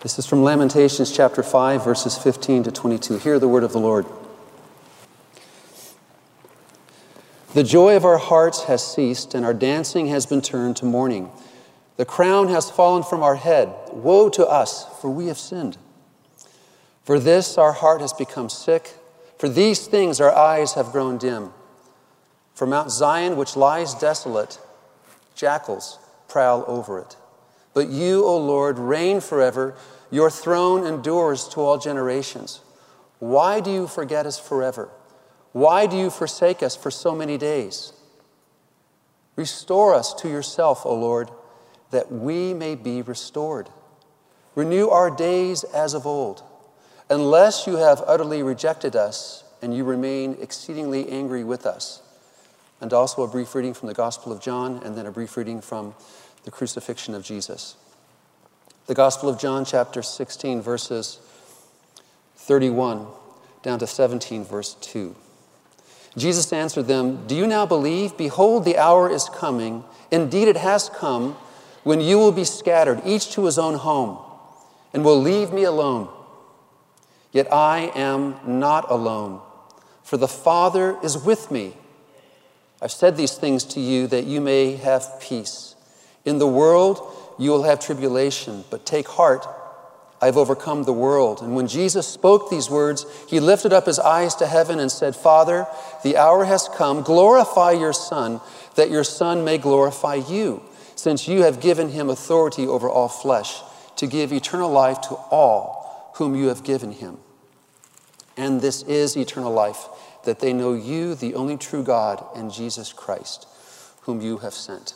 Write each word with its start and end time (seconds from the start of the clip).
This 0.00 0.16
is 0.16 0.26
from 0.26 0.44
Lamentations 0.44 1.10
chapter 1.10 1.42
5, 1.42 1.84
verses 1.84 2.16
15 2.16 2.62
to 2.62 2.70
22. 2.70 3.18
Hear 3.18 3.40
the 3.40 3.48
word 3.48 3.64
of 3.64 3.72
the 3.72 3.80
Lord. 3.80 4.06
The 7.52 7.64
joy 7.64 7.96
of 7.96 8.04
our 8.04 8.18
hearts 8.18 8.64
has 8.64 8.94
ceased, 8.94 9.34
and 9.34 9.44
our 9.44 9.52
dancing 9.52 10.06
has 10.06 10.24
been 10.24 10.40
turned 10.40 10.76
to 10.76 10.84
mourning. 10.84 11.32
The 11.96 12.04
crown 12.04 12.46
has 12.46 12.70
fallen 12.70 13.02
from 13.02 13.24
our 13.24 13.34
head. 13.34 13.74
Woe 13.90 14.28
to 14.28 14.46
us, 14.46 14.86
for 15.00 15.10
we 15.10 15.26
have 15.26 15.38
sinned. 15.38 15.78
For 17.02 17.18
this 17.18 17.58
our 17.58 17.72
heart 17.72 18.00
has 18.00 18.12
become 18.12 18.48
sick. 18.48 18.94
For 19.36 19.48
these 19.48 19.88
things 19.88 20.20
our 20.20 20.32
eyes 20.32 20.74
have 20.74 20.92
grown 20.92 21.18
dim. 21.18 21.50
For 22.54 22.68
Mount 22.68 22.92
Zion, 22.92 23.36
which 23.36 23.56
lies 23.56 23.94
desolate, 23.94 24.60
jackals 25.34 25.98
prowl 26.28 26.64
over 26.68 27.00
it. 27.00 27.16
But 27.78 27.90
you, 27.90 28.24
O 28.24 28.36
Lord, 28.36 28.76
reign 28.76 29.20
forever. 29.20 29.76
Your 30.10 30.30
throne 30.30 30.84
endures 30.84 31.46
to 31.50 31.60
all 31.60 31.78
generations. 31.78 32.60
Why 33.20 33.60
do 33.60 33.70
you 33.70 33.86
forget 33.86 34.26
us 34.26 34.36
forever? 34.36 34.88
Why 35.52 35.86
do 35.86 35.96
you 35.96 36.10
forsake 36.10 36.60
us 36.60 36.74
for 36.74 36.90
so 36.90 37.14
many 37.14 37.38
days? 37.38 37.92
Restore 39.36 39.94
us 39.94 40.12
to 40.14 40.28
yourself, 40.28 40.84
O 40.84 40.92
Lord, 40.92 41.30
that 41.92 42.10
we 42.10 42.52
may 42.52 42.74
be 42.74 43.00
restored. 43.00 43.68
Renew 44.56 44.88
our 44.88 45.08
days 45.08 45.62
as 45.62 45.94
of 45.94 46.04
old. 46.04 46.42
Unless 47.08 47.68
you 47.68 47.76
have 47.76 48.02
utterly 48.08 48.42
rejected 48.42 48.96
us 48.96 49.44
and 49.62 49.72
you 49.72 49.84
remain 49.84 50.36
exceedingly 50.40 51.08
angry 51.10 51.44
with 51.44 51.64
us. 51.64 52.02
And 52.80 52.92
also 52.92 53.22
a 53.22 53.28
brief 53.28 53.54
reading 53.54 53.72
from 53.72 53.86
the 53.86 53.94
Gospel 53.94 54.32
of 54.32 54.40
John 54.40 54.82
and 54.84 54.96
then 54.96 55.06
a 55.06 55.12
brief 55.12 55.36
reading 55.36 55.60
from 55.60 55.94
the 56.48 56.52
crucifixion 56.52 57.14
of 57.14 57.22
Jesus. 57.22 57.76
The 58.86 58.94
Gospel 58.94 59.28
of 59.28 59.38
John, 59.38 59.66
chapter 59.66 60.00
16, 60.00 60.62
verses 60.62 61.18
31 62.36 63.06
down 63.62 63.78
to 63.80 63.86
17, 63.86 64.46
verse 64.46 64.72
2. 64.80 65.14
Jesus 66.16 66.50
answered 66.50 66.84
them, 66.84 67.26
Do 67.26 67.34
you 67.34 67.46
now 67.46 67.66
believe? 67.66 68.16
Behold, 68.16 68.64
the 68.64 68.78
hour 68.78 69.10
is 69.10 69.28
coming. 69.28 69.84
Indeed, 70.10 70.48
it 70.48 70.56
has 70.56 70.88
come 70.88 71.34
when 71.84 72.00
you 72.00 72.16
will 72.16 72.32
be 72.32 72.44
scattered, 72.44 73.02
each 73.04 73.30
to 73.32 73.44
his 73.44 73.58
own 73.58 73.74
home, 73.74 74.16
and 74.94 75.04
will 75.04 75.20
leave 75.20 75.52
me 75.52 75.64
alone. 75.64 76.08
Yet 77.30 77.52
I 77.52 77.92
am 77.94 78.36
not 78.46 78.90
alone, 78.90 79.42
for 80.02 80.16
the 80.16 80.26
Father 80.26 80.96
is 81.02 81.18
with 81.18 81.50
me. 81.50 81.76
I've 82.80 82.90
said 82.90 83.18
these 83.18 83.34
things 83.34 83.64
to 83.64 83.80
you 83.80 84.06
that 84.06 84.24
you 84.24 84.40
may 84.40 84.76
have 84.76 85.20
peace. 85.20 85.67
In 86.28 86.36
the 86.36 86.46
world, 86.46 87.00
you 87.38 87.50
will 87.50 87.62
have 87.62 87.80
tribulation, 87.80 88.62
but 88.68 88.84
take 88.84 89.08
heart. 89.08 89.46
I've 90.20 90.36
overcome 90.36 90.82
the 90.82 90.92
world. 90.92 91.40
And 91.40 91.56
when 91.56 91.68
Jesus 91.68 92.06
spoke 92.06 92.50
these 92.50 92.68
words, 92.68 93.06
he 93.30 93.40
lifted 93.40 93.72
up 93.72 93.86
his 93.86 93.98
eyes 93.98 94.34
to 94.34 94.46
heaven 94.46 94.78
and 94.78 94.92
said, 94.92 95.16
Father, 95.16 95.66
the 96.02 96.18
hour 96.18 96.44
has 96.44 96.68
come. 96.68 97.00
Glorify 97.02 97.72
your 97.72 97.94
Son, 97.94 98.42
that 98.74 98.90
your 98.90 99.04
Son 99.04 99.42
may 99.42 99.56
glorify 99.56 100.16
you, 100.16 100.62
since 100.96 101.26
you 101.26 101.44
have 101.44 101.62
given 101.62 101.88
him 101.88 102.10
authority 102.10 102.66
over 102.66 102.90
all 102.90 103.08
flesh, 103.08 103.62
to 103.96 104.06
give 104.06 104.30
eternal 104.30 104.70
life 104.70 105.00
to 105.00 105.14
all 105.30 106.12
whom 106.16 106.36
you 106.36 106.48
have 106.48 106.62
given 106.62 106.92
him. 106.92 107.16
And 108.36 108.60
this 108.60 108.82
is 108.82 109.16
eternal 109.16 109.52
life, 109.52 109.86
that 110.24 110.40
they 110.40 110.52
know 110.52 110.74
you, 110.74 111.14
the 111.14 111.34
only 111.34 111.56
true 111.56 111.82
God, 111.82 112.22
and 112.36 112.52
Jesus 112.52 112.92
Christ, 112.92 113.46
whom 114.02 114.20
you 114.20 114.38
have 114.38 114.52
sent. 114.52 114.92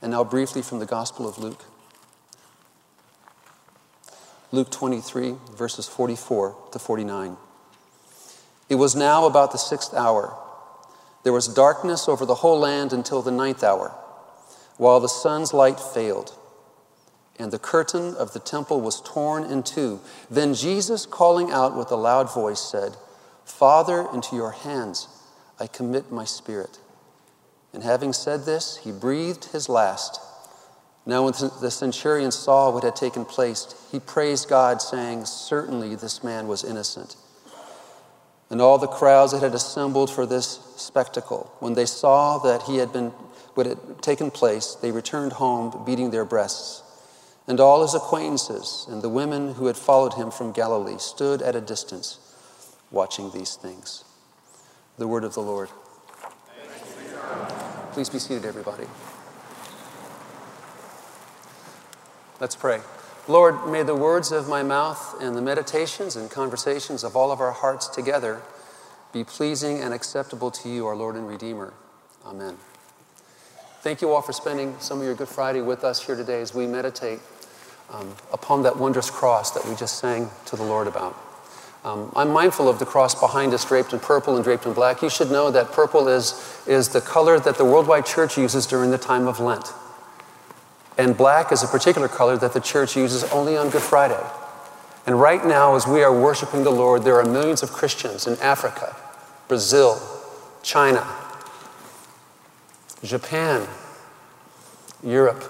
And 0.00 0.12
now, 0.12 0.24
briefly 0.24 0.62
from 0.62 0.78
the 0.78 0.86
Gospel 0.86 1.28
of 1.28 1.38
Luke. 1.38 1.64
Luke 4.50 4.70
23, 4.70 5.34
verses 5.52 5.86
44 5.88 6.56
to 6.72 6.78
49. 6.78 7.36
It 8.68 8.76
was 8.76 8.94
now 8.94 9.26
about 9.26 9.52
the 9.52 9.58
sixth 9.58 9.92
hour. 9.92 10.34
There 11.22 11.32
was 11.32 11.48
darkness 11.48 12.08
over 12.08 12.24
the 12.24 12.36
whole 12.36 12.58
land 12.58 12.92
until 12.92 13.20
the 13.20 13.30
ninth 13.30 13.62
hour, 13.62 13.92
while 14.76 15.00
the 15.00 15.08
sun's 15.08 15.52
light 15.52 15.80
failed, 15.80 16.32
and 17.38 17.50
the 17.50 17.58
curtain 17.58 18.14
of 18.14 18.32
the 18.32 18.40
temple 18.40 18.80
was 18.80 19.02
torn 19.02 19.44
in 19.44 19.62
two. 19.62 20.00
Then 20.30 20.54
Jesus, 20.54 21.04
calling 21.06 21.50
out 21.50 21.76
with 21.76 21.90
a 21.90 21.96
loud 21.96 22.32
voice, 22.32 22.60
said, 22.60 22.96
Father, 23.44 24.06
into 24.12 24.36
your 24.36 24.52
hands 24.52 25.08
I 25.60 25.66
commit 25.66 26.12
my 26.12 26.24
spirit. 26.24 26.78
And 27.72 27.82
having 27.82 28.12
said 28.12 28.44
this, 28.44 28.78
he 28.78 28.92
breathed 28.92 29.46
his 29.46 29.68
last. 29.68 30.20
Now, 31.06 31.24
when 31.24 31.32
the 31.60 31.70
centurion 31.70 32.30
saw 32.30 32.70
what 32.70 32.84
had 32.84 32.96
taken 32.96 33.24
place, 33.24 33.74
he 33.90 33.98
praised 33.98 34.48
God, 34.48 34.82
saying, 34.82 35.24
Certainly 35.24 35.94
this 35.96 36.22
man 36.22 36.48
was 36.48 36.64
innocent. 36.64 37.16
And 38.50 38.60
all 38.60 38.78
the 38.78 38.86
crowds 38.86 39.32
that 39.32 39.42
had 39.42 39.54
assembled 39.54 40.10
for 40.10 40.26
this 40.26 40.60
spectacle, 40.76 41.52
when 41.60 41.74
they 41.74 41.86
saw 41.86 42.38
that 42.38 42.62
he 42.62 42.78
had 42.78 42.92
been 42.92 43.12
what 43.54 43.66
had 43.66 44.02
taken 44.02 44.30
place, 44.30 44.76
they 44.80 44.90
returned 44.90 45.32
home, 45.32 45.82
beating 45.84 46.10
their 46.10 46.24
breasts. 46.24 46.82
And 47.46 47.60
all 47.60 47.82
his 47.82 47.94
acquaintances 47.94 48.86
and 48.88 49.02
the 49.02 49.08
women 49.08 49.54
who 49.54 49.66
had 49.66 49.76
followed 49.76 50.14
him 50.14 50.30
from 50.30 50.52
Galilee 50.52 50.98
stood 50.98 51.42
at 51.42 51.56
a 51.56 51.60
distance, 51.60 52.18
watching 52.90 53.30
these 53.30 53.56
things. 53.56 54.04
The 54.98 55.08
word 55.08 55.24
of 55.24 55.34
the 55.34 55.40
Lord. 55.40 55.70
Please 57.98 58.10
be 58.10 58.20
seated, 58.20 58.44
everybody. 58.44 58.84
Let's 62.38 62.54
pray. 62.54 62.78
Lord, 63.26 63.66
may 63.66 63.82
the 63.82 63.96
words 63.96 64.30
of 64.30 64.48
my 64.48 64.62
mouth 64.62 65.20
and 65.20 65.34
the 65.34 65.42
meditations 65.42 66.14
and 66.14 66.30
conversations 66.30 67.02
of 67.02 67.16
all 67.16 67.32
of 67.32 67.40
our 67.40 67.50
hearts 67.50 67.88
together 67.88 68.40
be 69.12 69.24
pleasing 69.24 69.80
and 69.80 69.92
acceptable 69.92 70.52
to 70.52 70.68
you, 70.68 70.86
our 70.86 70.94
Lord 70.94 71.16
and 71.16 71.26
Redeemer. 71.26 71.74
Amen. 72.24 72.56
Thank 73.80 74.00
you 74.00 74.12
all 74.12 74.22
for 74.22 74.32
spending 74.32 74.76
some 74.78 75.00
of 75.00 75.04
your 75.04 75.16
Good 75.16 75.26
Friday 75.26 75.60
with 75.60 75.82
us 75.82 76.06
here 76.06 76.14
today 76.14 76.40
as 76.40 76.54
we 76.54 76.68
meditate 76.68 77.18
um, 77.90 78.14
upon 78.32 78.62
that 78.62 78.78
wondrous 78.78 79.10
cross 79.10 79.50
that 79.50 79.68
we 79.68 79.74
just 79.74 79.98
sang 79.98 80.30
to 80.44 80.54
the 80.54 80.62
Lord 80.62 80.86
about. 80.86 81.16
Um, 81.84 82.12
I'm 82.16 82.30
mindful 82.30 82.68
of 82.68 82.78
the 82.78 82.86
cross 82.86 83.14
behind 83.14 83.54
us, 83.54 83.64
draped 83.64 83.92
in 83.92 84.00
purple 84.00 84.34
and 84.34 84.44
draped 84.44 84.66
in 84.66 84.72
black. 84.72 85.00
You 85.00 85.08
should 85.08 85.30
know 85.30 85.50
that 85.50 85.72
purple 85.72 86.08
is, 86.08 86.62
is 86.66 86.88
the 86.88 87.00
color 87.00 87.38
that 87.38 87.56
the 87.56 87.64
worldwide 87.64 88.04
church 88.04 88.36
uses 88.36 88.66
during 88.66 88.90
the 88.90 88.98
time 88.98 89.28
of 89.28 89.38
Lent. 89.38 89.72
And 90.96 91.16
black 91.16 91.52
is 91.52 91.62
a 91.62 91.68
particular 91.68 92.08
color 92.08 92.36
that 92.36 92.52
the 92.52 92.60
church 92.60 92.96
uses 92.96 93.22
only 93.24 93.56
on 93.56 93.70
Good 93.70 93.82
Friday. 93.82 94.20
And 95.06 95.20
right 95.20 95.44
now, 95.46 95.76
as 95.76 95.86
we 95.86 96.02
are 96.02 96.12
worshiping 96.12 96.64
the 96.64 96.70
Lord, 96.70 97.04
there 97.04 97.20
are 97.20 97.24
millions 97.24 97.62
of 97.62 97.70
Christians 97.70 98.26
in 98.26 98.36
Africa, 98.40 98.96
Brazil, 99.46 100.00
China, 100.62 101.06
Japan, 103.04 103.68
Europe, 105.04 105.44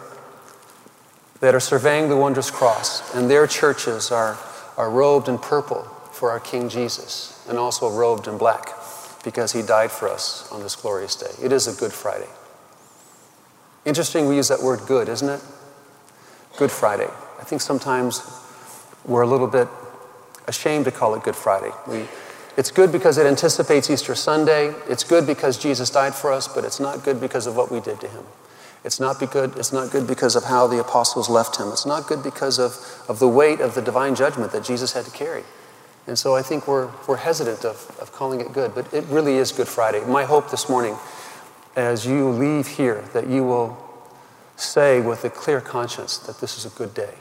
that 1.41 1.55
are 1.55 1.61
surveying 1.61 2.11
the 2.11 2.17
wondrous 2.17 2.51
cross. 2.51 3.15
And 3.15 3.31
their 3.31 3.47
churches 3.47 4.13
are, 4.13 4.37
are 4.77 4.91
robed 4.91 5.29
in 5.29 5.39
purple 5.39 5.89
for 6.19 6.33
our 6.33 6.41
King 6.41 6.69
Jesus, 6.69 7.47
and 7.49 7.57
also 7.57 7.89
robed 7.89 8.27
in 8.27 8.39
black 8.39 8.71
because 9.23 9.53
he 9.53 9.63
died 9.63 9.93
for 9.93 10.09
us 10.09 10.51
on 10.51 10.63
this 10.63 10.75
glorious 10.75 11.15
day. 11.15 11.31
It 11.41 11.53
is 11.53 11.69
a 11.69 11.79
Good 11.79 11.93
Friday. 11.93 12.27
Interesting, 13.85 14.27
we 14.27 14.35
use 14.35 14.49
that 14.49 14.61
word 14.61 14.81
good, 14.89 15.09
isn't 15.09 15.29
it? 15.29 15.41
Good 16.57 16.73
Friday. 16.73 17.09
I 17.39 17.45
think 17.45 17.63
sometimes 17.63 18.21
we're 19.05 19.23
a 19.23 19.29
little 19.29 19.47
bit 19.47 19.69
ashamed 20.49 20.87
to 20.87 20.91
call 20.91 21.15
it 21.15 21.23
Good 21.23 21.37
Friday. 21.37 21.71
We, 21.87 22.05
it's 22.57 22.73
good 22.73 22.91
because 22.91 23.17
it 23.17 23.27
anticipates 23.27 23.89
Easter 23.89 24.17
Sunday. 24.17 24.75
It's 24.89 25.05
good 25.05 25.25
because 25.25 25.57
Jesus 25.57 25.89
died 25.89 26.17
for 26.17 26.33
us, 26.33 26.49
but 26.49 26.65
it's 26.65 26.81
not 26.81 27.05
good 27.05 27.21
because 27.21 27.47
of 27.47 27.55
what 27.55 27.71
we 27.71 27.79
did 27.79 28.01
to 28.01 28.09
him. 28.09 28.25
It's 28.83 28.99
not, 28.99 29.21
good, 29.31 29.57
it's 29.57 29.73
not 29.73 29.93
good 29.93 30.09
because 30.09 30.35
of 30.35 30.45
how 30.45 30.67
the 30.67 30.81
apostles 30.81 31.29
left 31.29 31.59
him. 31.61 31.69
It's 31.69 31.87
not 31.87 32.09
good 32.09 32.25
because 32.25 32.59
of, 32.59 32.75
of 33.09 33.21
the 33.21 33.29
weight 33.29 33.61
of 33.61 33.77
the 33.77 33.83
divine 33.83 34.17
judgment 34.17 34.51
that 34.51 34.65
Jesus 34.65 34.95
had 34.95 35.05
to 35.05 35.13
carry. 35.13 35.45
And 36.09 36.19
so 36.19 36.35
I 36.35 36.41
think 36.41 36.67
we're, 36.67 36.91
we're 37.07 37.19
hesitant 37.19 37.67
of, 37.67 37.95
of 38.01 38.13
calling 38.13 38.41
it 38.41 38.55
good, 38.55 38.75
but 38.75 38.93
it 38.95 39.05
really 39.05 39.37
is 39.37 39.53
Good 39.53 39.69
Friday. 39.69 40.03
My 40.07 40.25
hope 40.25 40.51
this 40.51 40.67
morning, 40.67 40.97
as 41.77 42.07
you 42.07 42.31
leave 42.31 42.67
here, 42.67 43.05
that 43.13 43.29
you 43.29 43.45
will 43.45 43.77
say 44.57 45.03
with 45.03 45.27
a 45.27 45.31
clear 45.31 45.61
conscience 45.61 46.17
that 46.17 46.41
this 46.41 46.57
is 46.57 46.65
a 46.65 46.75
good 46.77 46.95
day 46.95 47.13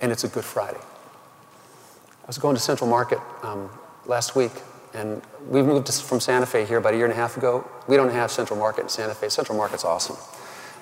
and 0.00 0.10
it's 0.10 0.24
a 0.24 0.28
Good 0.28 0.46
Friday. 0.46 0.80
I 0.80 2.26
was 2.26 2.38
going 2.38 2.56
to 2.56 2.60
Central 2.60 2.88
Market 2.88 3.18
um, 3.42 3.68
last 4.06 4.34
week, 4.34 4.52
and 4.94 5.20
we 5.46 5.62
moved 5.62 5.92
from 5.92 6.20
Santa 6.20 6.46
Fe 6.46 6.64
here 6.64 6.78
about 6.78 6.94
a 6.94 6.96
year 6.96 7.04
and 7.04 7.12
a 7.12 7.16
half 7.16 7.36
ago. 7.36 7.68
We 7.86 7.96
don't 7.96 8.12
have 8.12 8.30
Central 8.30 8.58
Market 8.58 8.84
in 8.84 8.88
Santa 8.88 9.14
Fe. 9.14 9.28
Central 9.28 9.58
Market's 9.58 9.84
awesome. 9.84 10.16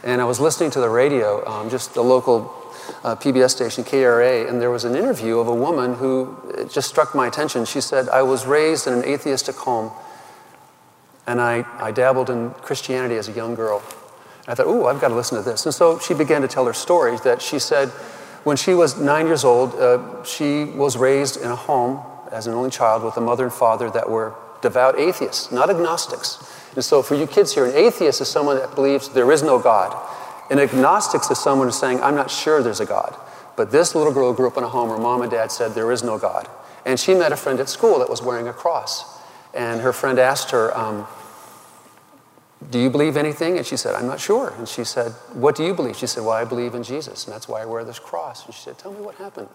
And 0.04 0.20
I 0.20 0.24
was 0.24 0.38
listening 0.38 0.70
to 0.70 0.80
the 0.80 0.88
radio, 0.88 1.44
um, 1.48 1.68
just 1.68 1.94
the 1.94 2.02
local 2.02 2.54
uh, 3.04 3.16
PBS 3.16 3.50
station, 3.50 3.84
KERA, 3.84 4.48
and 4.48 4.60
there 4.60 4.70
was 4.70 4.84
an 4.84 4.94
interview 4.94 5.38
of 5.38 5.48
a 5.48 5.54
woman 5.54 5.94
who 5.94 6.36
just 6.70 6.88
struck 6.88 7.14
my 7.14 7.26
attention. 7.26 7.64
She 7.64 7.80
said, 7.80 8.08
I 8.08 8.22
was 8.22 8.46
raised 8.46 8.86
in 8.86 8.92
an 8.94 9.04
atheistic 9.04 9.56
home, 9.56 9.90
and 11.26 11.40
I, 11.40 11.64
I 11.78 11.92
dabbled 11.92 12.30
in 12.30 12.50
Christianity 12.50 13.16
as 13.16 13.28
a 13.28 13.32
young 13.32 13.54
girl. 13.54 13.82
And 14.40 14.48
I 14.48 14.54
thought, 14.54 14.66
ooh, 14.66 14.86
I've 14.86 15.00
got 15.00 15.08
to 15.08 15.14
listen 15.14 15.36
to 15.36 15.48
this. 15.48 15.66
And 15.66 15.74
so 15.74 15.98
she 15.98 16.14
began 16.14 16.42
to 16.42 16.48
tell 16.48 16.66
her 16.66 16.72
story 16.72 17.16
that 17.24 17.42
she 17.42 17.58
said, 17.58 17.88
When 18.44 18.56
she 18.56 18.74
was 18.74 18.98
nine 18.98 19.26
years 19.26 19.44
old, 19.44 19.74
uh, 19.74 20.24
she 20.24 20.64
was 20.64 20.96
raised 20.96 21.36
in 21.40 21.50
a 21.50 21.56
home 21.56 22.00
as 22.32 22.46
an 22.46 22.54
only 22.54 22.70
child 22.70 23.02
with 23.02 23.16
a 23.16 23.20
mother 23.20 23.44
and 23.44 23.52
father 23.52 23.90
that 23.90 24.08
were 24.08 24.34
devout 24.60 24.98
atheists, 24.98 25.52
not 25.52 25.70
agnostics. 25.70 26.38
And 26.74 26.84
so, 26.84 27.02
for 27.02 27.14
you 27.14 27.26
kids 27.26 27.54
here, 27.54 27.66
an 27.66 27.74
atheist 27.74 28.20
is 28.20 28.28
someone 28.28 28.56
that 28.56 28.74
believes 28.74 29.08
there 29.08 29.30
is 29.32 29.42
no 29.42 29.58
God. 29.58 29.96
An 30.50 30.58
agnostic 30.58 31.20
is 31.30 31.38
someone 31.38 31.68
who's 31.68 31.78
saying, 31.78 32.00
I'm 32.00 32.14
not 32.14 32.30
sure 32.30 32.62
there's 32.62 32.80
a 32.80 32.86
God. 32.86 33.14
But 33.56 33.70
this 33.70 33.94
little 33.94 34.12
girl 34.12 34.32
grew 34.32 34.46
up 34.46 34.56
in 34.56 34.64
a 34.64 34.68
home 34.68 34.88
where 34.88 34.98
mom 34.98 35.22
and 35.22 35.30
dad 35.30 35.50
said 35.50 35.72
there 35.72 35.90
is 35.92 36.02
no 36.02 36.18
God. 36.18 36.48
And 36.86 36.98
she 36.98 37.14
met 37.14 37.32
a 37.32 37.36
friend 37.36 37.60
at 37.60 37.68
school 37.68 37.98
that 37.98 38.08
was 38.08 38.22
wearing 38.22 38.48
a 38.48 38.52
cross. 38.52 39.18
And 39.52 39.80
her 39.80 39.92
friend 39.92 40.18
asked 40.18 40.52
her, 40.52 40.74
um, 40.76 41.06
Do 42.70 42.78
you 42.78 42.88
believe 42.88 43.16
anything? 43.16 43.56
And 43.56 43.66
she 43.66 43.76
said, 43.76 43.94
I'm 43.94 44.06
not 44.06 44.20
sure. 44.20 44.54
And 44.56 44.68
she 44.68 44.84
said, 44.84 45.12
What 45.32 45.56
do 45.56 45.64
you 45.64 45.74
believe? 45.74 45.96
She 45.96 46.06
said, 46.06 46.22
Well, 46.22 46.32
I 46.32 46.44
believe 46.44 46.74
in 46.74 46.82
Jesus, 46.82 47.24
and 47.24 47.34
that's 47.34 47.48
why 47.48 47.62
I 47.62 47.64
wear 47.64 47.84
this 47.84 47.98
cross. 47.98 48.46
And 48.46 48.54
she 48.54 48.60
said, 48.60 48.78
Tell 48.78 48.92
me 48.92 49.00
what 49.00 49.16
happened. 49.16 49.48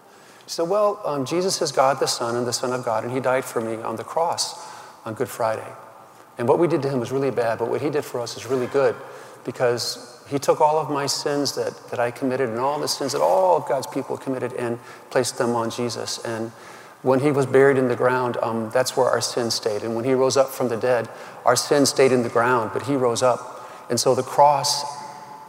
She 0.46 0.50
said, 0.50 0.68
Well, 0.68 1.00
um, 1.04 1.24
Jesus 1.24 1.62
is 1.62 1.72
God 1.72 1.98
the 1.98 2.06
Son 2.06 2.36
and 2.36 2.46
the 2.46 2.52
Son 2.52 2.72
of 2.72 2.84
God, 2.84 3.04
and 3.04 3.12
He 3.12 3.20
died 3.20 3.44
for 3.44 3.60
me 3.60 3.82
on 3.82 3.96
the 3.96 4.04
cross 4.04 4.62
on 5.06 5.14
Good 5.14 5.28
Friday. 5.28 5.72
And 6.36 6.46
what 6.46 6.58
we 6.58 6.68
did 6.68 6.82
to 6.82 6.90
Him 6.90 7.00
was 7.00 7.10
really 7.10 7.30
bad, 7.30 7.58
but 7.58 7.70
what 7.70 7.80
He 7.80 7.90
did 7.90 8.04
for 8.04 8.20
us 8.20 8.36
is 8.36 8.46
really 8.46 8.66
good 8.66 8.94
because 9.44 10.13
He 10.28 10.38
took 10.38 10.60
all 10.60 10.78
of 10.78 10.90
my 10.90 11.06
sins 11.06 11.54
that, 11.54 11.90
that 11.90 12.00
I 12.00 12.10
committed 12.10 12.48
and 12.48 12.58
all 12.58 12.80
the 12.80 12.88
sins 12.88 13.12
that 13.12 13.20
all 13.20 13.56
of 13.56 13.68
God's 13.68 13.86
people 13.86 14.16
committed 14.16 14.52
and 14.54 14.78
placed 15.10 15.38
them 15.38 15.54
on 15.54 15.70
Jesus. 15.70 16.18
And 16.24 16.50
when 17.02 17.20
He 17.20 17.30
was 17.30 17.46
buried 17.46 17.76
in 17.76 17.88
the 17.88 17.96
ground, 17.96 18.38
um, 18.42 18.70
that's 18.70 18.96
where 18.96 19.08
our 19.08 19.20
sins 19.20 19.54
stayed. 19.54 19.82
And 19.82 19.94
when 19.94 20.04
He 20.04 20.14
rose 20.14 20.36
up 20.36 20.48
from 20.48 20.68
the 20.68 20.76
dead, 20.76 21.08
our 21.44 21.56
sins 21.56 21.90
stayed 21.90 22.12
in 22.12 22.22
the 22.22 22.30
ground, 22.30 22.70
but 22.72 22.82
He 22.82 22.96
rose 22.96 23.22
up. 23.22 23.68
And 23.90 24.00
so 24.00 24.14
the 24.14 24.22
cross 24.22 24.84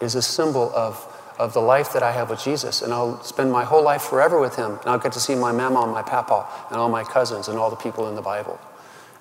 is 0.01 0.15
a 0.15 0.21
symbol 0.21 0.71
of 0.75 1.11
of 1.37 1.53
the 1.53 1.61
life 1.61 1.91
that 1.93 2.03
I 2.03 2.11
have 2.11 2.29
with 2.29 2.41
Jesus. 2.41 2.81
And 2.81 2.93
I'll 2.93 3.21
spend 3.23 3.51
my 3.51 3.63
whole 3.63 3.83
life 3.83 4.03
forever 4.03 4.39
with 4.39 4.55
him. 4.55 4.71
And 4.71 4.85
I'll 4.85 4.99
get 4.99 5.11
to 5.13 5.19
see 5.19 5.35
my 5.35 5.51
mama 5.51 5.81
and 5.81 5.91
my 5.91 6.01
papa 6.01 6.47
and 6.69 6.77
all 6.77 6.89
my 6.89 7.03
cousins 7.03 7.47
and 7.47 7.57
all 7.57 7.69
the 7.69 7.75
people 7.75 8.07
in 8.07 8.15
the 8.15 8.21
Bible. 8.21 8.59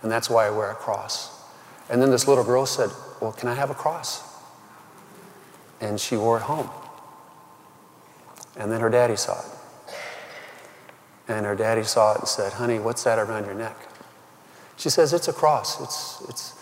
And 0.02 0.10
that's 0.10 0.30
why 0.30 0.46
I 0.46 0.50
wear 0.50 0.70
a 0.70 0.74
cross. 0.74 1.30
And 1.90 2.00
then 2.00 2.10
this 2.10 2.28
little 2.28 2.44
girl 2.44 2.66
said, 2.66 2.90
Well, 3.20 3.32
can 3.32 3.48
I 3.48 3.54
have 3.54 3.70
a 3.70 3.74
cross? 3.74 4.33
And 5.80 6.00
she 6.00 6.16
wore 6.16 6.38
it 6.38 6.42
home. 6.42 6.70
And 8.56 8.70
then 8.70 8.80
her 8.80 8.90
daddy 8.90 9.16
saw 9.16 9.40
it. 9.40 9.46
And 11.26 11.46
her 11.46 11.56
daddy 11.56 11.82
saw 11.82 12.14
it 12.14 12.18
and 12.20 12.28
said, 12.28 12.52
Honey, 12.52 12.78
what's 12.78 13.04
that 13.04 13.18
around 13.18 13.46
your 13.46 13.54
neck? 13.54 13.76
She 14.76 14.90
says, 14.90 15.12
It's 15.12 15.28
a 15.28 15.32
cross. 15.32 15.80
It's, 15.80 16.28
it's, 16.28 16.54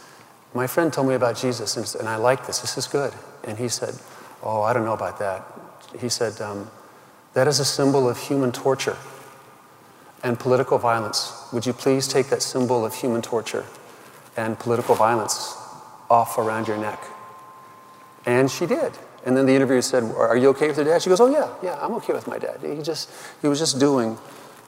my 0.55 0.67
friend 0.67 0.93
told 0.93 1.09
me 1.09 1.15
about 1.15 1.37
Jesus, 1.37 1.77
and, 1.77 2.01
and 2.01 2.09
I 2.09 2.17
like 2.17 2.47
this. 2.47 2.61
This 2.61 2.79
is 2.79 2.87
good. 2.87 3.13
And 3.45 3.59
he 3.59 3.69
said, 3.69 3.95
Oh, 4.43 4.63
I 4.63 4.73
don't 4.73 4.85
know 4.85 4.93
about 4.93 5.19
that. 5.19 5.45
He 5.99 6.09
said, 6.09 6.41
um, 6.41 6.71
That 7.35 7.49
is 7.49 7.61
a 7.61 7.65
symbol 7.65 8.09
of 8.09 8.19
human 8.19 8.53
torture 8.53 8.97
and 10.23 10.39
political 10.39 10.79
violence. 10.79 11.33
Would 11.53 11.67
you 11.67 11.73
please 11.73 12.07
take 12.07 12.29
that 12.29 12.43
symbol 12.43 12.85
of 12.85 12.95
human 12.95 13.23
torture 13.23 13.65
and 14.37 14.59
political 14.59 14.95
violence 14.95 15.57
off 16.09 16.39
around 16.39 16.69
your 16.69 16.79
neck? 16.79 17.03
And 18.27 18.51
she 18.51 18.67
did. 18.67 18.93
And 19.25 19.37
then 19.37 19.47
the 19.47 19.55
interviewer 19.55 19.83
said, 19.83 20.05
Are 20.05 20.37
you 20.37 20.49
okay 20.51 20.69
with 20.69 20.77
your 20.77 20.87
dad? 20.87 21.03
She 21.03 21.09
goes, 21.09 21.21
Oh, 21.21 21.31
yeah, 21.31 21.53
yeah, 21.63 21.79
I'm 21.81 21.95
okay 21.95 22.13
with 22.13 22.27
my 22.27 22.39
dad. 22.39 22.59
He, 22.63 22.83
just, 22.83 23.11
he 23.41 23.49
was 23.49 23.59
just 23.59 23.79
doing 23.79 24.19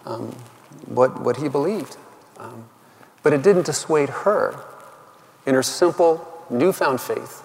um, 0.05 0.33
what, 0.87 1.21
what 1.21 1.37
he 1.37 1.49
believed. 1.49 1.97
Um, 2.39 2.67
but 3.23 3.33
it 3.33 3.43
didn't 3.43 3.67
dissuade 3.67 4.11
her 4.11 4.59
in 5.47 5.55
her 5.55 5.63
simple, 5.63 6.47
newfound 6.51 7.01
faith 7.01 7.43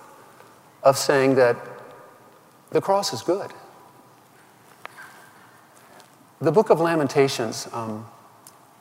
of 0.84 0.98
saying 0.98 1.36
that 1.36 1.58
the 2.72 2.82
cross 2.82 3.14
is 3.14 3.22
good. 3.22 3.52
The 6.42 6.52
book 6.52 6.70
of 6.70 6.80
Lamentations 6.80 7.68
um, 7.74 8.06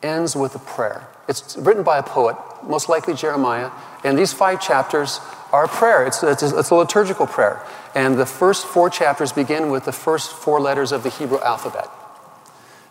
ends 0.02 0.36
with 0.36 0.54
a 0.54 0.60
prayer. 0.60 1.08
It's 1.28 1.56
written 1.56 1.82
by 1.82 1.98
a 1.98 2.02
poet, 2.02 2.36
most 2.62 2.88
likely 2.88 3.14
Jeremiah, 3.14 3.70
and 4.04 4.18
these 4.18 4.32
five 4.32 4.60
chapters 4.60 5.20
a 5.52 5.68
prayer. 5.68 6.06
It's, 6.06 6.22
it's, 6.22 6.42
a, 6.42 6.58
it's 6.58 6.70
a 6.70 6.74
liturgical 6.74 7.26
prayer. 7.26 7.62
And 7.94 8.18
the 8.18 8.26
first 8.26 8.66
four 8.66 8.90
chapters 8.90 9.32
begin 9.32 9.70
with 9.70 9.84
the 9.84 9.92
first 9.92 10.32
four 10.32 10.60
letters 10.60 10.92
of 10.92 11.02
the 11.02 11.10
Hebrew 11.10 11.40
alphabet. 11.40 11.88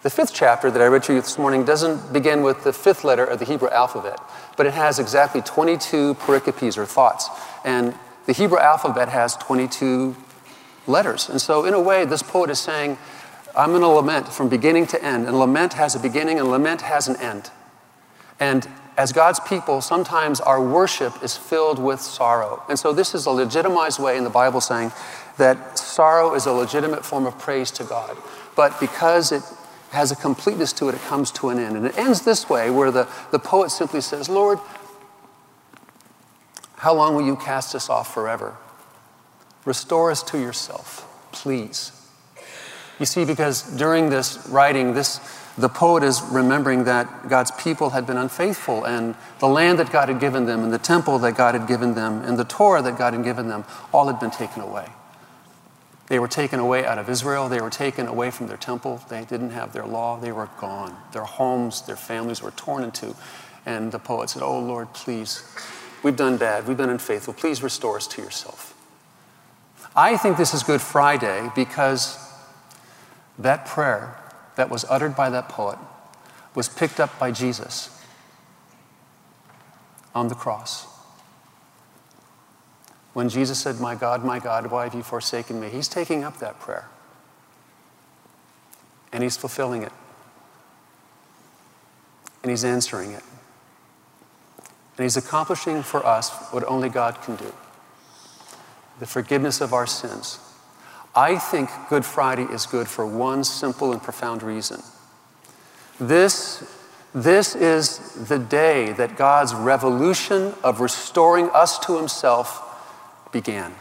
The 0.04 0.10
fifth 0.10 0.34
chapter 0.34 0.70
that 0.70 0.82
I 0.82 0.86
read 0.86 1.04
to 1.04 1.14
you 1.14 1.22
this 1.22 1.38
morning 1.38 1.66
doesn't 1.66 2.14
begin 2.14 2.44
with 2.44 2.64
the 2.64 2.72
fifth 2.72 3.04
letter 3.04 3.26
of 3.26 3.40
the 3.40 3.46
Hebrew 3.46 3.70
alphabet, 3.70 4.20
but 4.56 4.66
it 4.66 4.74
has 4.74 5.00
exactly 5.00 5.42
22 5.42 6.14
pericopes 6.16 6.78
or 6.78 6.86
thoughts. 6.86 7.30
And 7.66 7.96
the 8.26 8.34
Hebrew 8.34 8.60
alphabet 8.60 9.10
has 9.10 9.36
22 9.36 10.16
letters. 10.86 11.30
And 11.30 11.42
so, 11.42 11.66
in 11.66 11.74
a 11.74 11.82
way, 11.82 12.06
this 12.06 12.22
poet 12.22 12.50
is 12.50 12.60
saying, 12.60 12.98
I'm 13.56 13.70
going 13.72 13.82
to 13.82 13.88
lament 13.88 14.28
from 14.28 14.50
beginning 14.50 14.86
to 14.88 15.04
end. 15.04 15.28
And 15.28 15.40
lament 15.40 15.74
has 15.74 15.96
a 15.96 16.00
beginning 16.00 16.40
and 16.40 16.52
lament 16.52 16.82
has 16.84 17.08
an 17.08 17.16
end. 17.18 17.50
And 18.40 18.68
as 18.98 19.14
God's 19.14 19.40
people, 19.40 19.80
sometimes 19.82 20.42
our 20.42 20.62
worship 20.62 21.22
is 21.22 21.38
filled 21.38 21.78
with 21.78 22.02
sorrow. 22.02 22.64
And 22.68 22.80
so, 22.80 22.92
this 22.92 23.14
is 23.14 23.28
a 23.28 23.32
legitimized 23.32 24.00
way 24.00 24.18
in 24.18 24.24
the 24.24 24.30
Bible 24.30 24.60
saying 24.60 24.92
that 25.38 25.78
sorrow 25.78 26.34
is 26.34 26.48
a 26.48 26.52
legitimate 26.52 27.06
form 27.06 27.28
of 27.28 27.38
praise 27.38 27.70
to 27.72 27.84
God. 27.84 28.18
But 28.56 28.80
because 28.80 29.32
it 29.32 29.44
has 29.92 30.12
a 30.12 30.16
completeness 30.16 30.74
to 30.74 30.90
it, 30.90 30.96
it 30.96 31.02
comes 31.02 31.32
to 31.32 31.50
an 31.50 31.60
end. 31.60 31.78
And 31.78 31.86
it 31.86 31.98
ends 31.98 32.22
this 32.22 32.50
way, 32.50 32.72
where 32.72 32.90
the, 32.90 33.08
the 33.32 33.40
poet 33.40 33.70
simply 33.70 34.02
says, 34.02 34.30
Lord, 34.30 34.58
how 36.78 36.94
long 36.94 37.16
will 37.16 37.26
you 37.26 37.36
cast 37.36 37.76
us 37.76 37.90
off 37.90 38.12
forever? 38.14 38.58
Restore 39.64 40.10
us 40.10 40.24
to 40.24 40.40
yourself, 40.40 41.08
please. 41.32 41.92
You 43.00 43.06
see, 43.06 43.26
because 43.26 43.64
during 43.78 44.10
this 44.10 44.48
writing, 44.50 44.94
this, 44.94 45.20
the 45.58 45.70
poet 45.70 46.04
is 46.04 46.22
remembering 46.32 46.86
that 46.86 47.30
God's 47.30 47.52
people 47.52 47.92
had 47.92 48.08
been 48.08 48.18
unfaithful, 48.18 48.86
and 48.86 49.16
the 49.40 49.48
land 49.48 49.80
that 49.80 49.92
God 49.92 50.10
had 50.10 50.20
given 50.20 50.46
them, 50.46 50.64
and 50.64 50.74
the 50.74 50.80
temple 50.80 51.20
that 51.20 51.38
God 51.38 51.54
had 51.54 51.68
given 51.68 51.94
them, 51.94 52.22
and 52.24 52.38
the 52.38 52.44
Torah 52.44 52.82
that 52.82 52.98
God 52.98 53.14
had 53.14 53.24
given 53.24 53.48
them, 53.48 53.66
all 53.94 54.08
had 54.08 54.20
been 54.20 54.32
taken 54.32 54.62
away. 54.62 54.88
They 56.08 56.20
were 56.20 56.28
taken 56.28 56.60
away 56.60 56.86
out 56.86 56.98
of 56.98 57.10
Israel. 57.10 57.50
They 57.50 57.60
were 57.60 57.70
taken 57.70 58.08
away 58.08 58.32
from 58.32 58.48
their 58.48 58.58
temple. 58.58 59.02
They 59.10 59.26
didn't 59.26 59.50
have 59.50 59.74
their 59.74 59.86
law. 59.86 60.18
They 60.18 60.32
were 60.32 60.50
gone. 60.58 60.96
Their 61.12 61.26
homes, 61.26 61.82
their 61.82 61.98
families 61.98 62.42
were 62.42 62.52
torn 62.52 62.84
into. 62.84 63.14
And 63.66 63.92
the 63.92 64.00
poet 64.00 64.30
said, 64.30 64.42
Oh 64.42 64.58
Lord, 64.58 64.94
please, 64.94 65.44
we've 66.04 66.16
done 66.16 66.38
bad. 66.38 66.66
We've 66.66 66.78
been 66.78 66.90
unfaithful. 66.90 67.34
Please 67.34 67.62
restore 67.62 67.98
us 67.98 68.08
to 68.08 68.22
yourself. 68.22 68.74
I 69.96 70.16
think 70.16 70.38
this 70.38 70.54
is 70.54 70.64
Good 70.64 70.82
Friday 70.82 71.50
because 71.56 72.18
that 73.38 73.66
prayer 73.66 74.18
that 74.56 74.70
was 74.70 74.86
uttered 74.90 75.16
by 75.16 75.30
that 75.30 75.50
poet 75.50 75.78
was 76.56 76.68
picked 76.68 77.00
up 77.00 77.18
by 77.20 77.32
Jesus 77.32 78.04
on 80.16 80.28
the 80.28 80.36
cross. 80.36 80.88
When 83.14 83.30
Jesus 83.30 83.60
said, 83.60 83.80
My 83.80 83.96
God, 83.96 84.24
my 84.24 84.40
God, 84.40 84.72
why 84.72 84.84
have 84.84 84.96
you 84.96 85.04
forsaken 85.04 85.60
me? 85.60 85.70
He's 85.70 85.88
taking 85.88 86.24
up 86.24 86.38
that 86.38 86.60
prayer 86.60 86.88
and 89.12 89.24
he's 89.24 89.38
fulfilling 89.38 89.84
it 89.84 89.92
and 92.44 92.50
he's 92.50 92.64
answering 92.64 93.12
it. 93.12 93.24
And 94.98 95.04
he's 95.04 95.18
accomplishing 95.18 95.84
for 95.84 96.06
us 96.06 96.30
what 96.52 96.64
only 96.64 96.90
God 96.90 97.22
can 97.22 97.36
do 97.36 97.54
the 99.00 99.06
forgiveness 99.06 99.62
of 99.62 99.74
our 99.74 99.86
sins. 99.86 100.40
I 101.18 101.40
think 101.40 101.72
Good 101.90 102.06
Friday 102.06 102.44
is 102.44 102.68
good 102.68 102.88
for 102.88 103.04
one 103.04 103.44
simple 103.44 103.92
and 103.92 104.00
profound 104.02 104.44
reason. 104.44 104.84
This, 106.00 106.64
this 107.12 107.56
is 107.56 108.28
the 108.28 108.38
day 108.38 108.92
that 108.94 109.18
God's 109.18 109.56
revolution 109.56 110.54
of 110.64 110.80
restoring 110.80 111.50
us 111.56 111.80
to 111.80 111.98
Himself 111.98 112.62
began. 113.32 113.74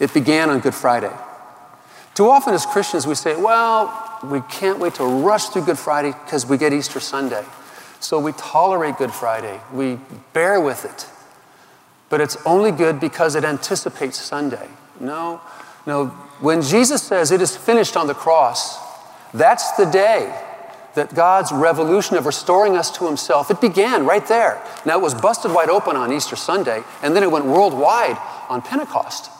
It 0.00 0.14
began 0.14 0.48
on 0.48 0.60
Good 0.60 0.74
Friday. 0.74 1.12
Too 2.14 2.30
often 2.30 2.54
as 2.54 2.64
Christians, 2.64 3.06
we 3.06 3.14
say, 3.14 3.36
well, 3.36 4.18
we 4.24 4.40
can't 4.48 4.78
wait 4.78 4.94
to 4.94 5.04
rush 5.04 5.48
through 5.50 5.66
Good 5.66 5.78
Friday 5.78 6.12
because 6.24 6.46
we 6.46 6.56
get 6.56 6.72
Easter 6.72 7.00
Sunday. 7.00 7.44
So 8.00 8.18
we 8.18 8.32
tolerate 8.32 8.96
Good 8.96 9.12
Friday, 9.12 9.60
we 9.74 9.98
bear 10.32 10.58
with 10.58 10.86
it 10.86 11.06
but 12.08 12.20
it's 12.20 12.36
only 12.46 12.70
good 12.70 13.00
because 13.00 13.34
it 13.34 13.44
anticipates 13.44 14.18
Sunday. 14.18 14.68
No, 15.00 15.40
no. 15.88 16.06
When 16.40 16.62
Jesus 16.62 17.02
says 17.02 17.32
it 17.32 17.40
is 17.40 17.56
finished 17.56 17.96
on 17.96 18.06
the 18.06 18.14
cross, 18.14 18.78
that's 19.32 19.72
the 19.72 19.86
day 19.86 20.32
that 20.94 21.14
God's 21.14 21.50
revolution 21.50 22.16
of 22.16 22.26
restoring 22.26 22.76
us 22.76 22.90
to 22.98 23.06
Himself, 23.06 23.50
it 23.50 23.60
began 23.60 24.04
right 24.04 24.26
there. 24.28 24.62
Now 24.84 24.98
it 24.98 25.02
was 25.02 25.14
busted 25.14 25.52
wide 25.52 25.70
open 25.70 25.96
on 25.96 26.12
Easter 26.12 26.36
Sunday, 26.36 26.82
and 27.02 27.16
then 27.16 27.22
it 27.22 27.30
went 27.30 27.46
worldwide 27.46 28.18
on 28.48 28.62
Pentecost. 28.62 29.30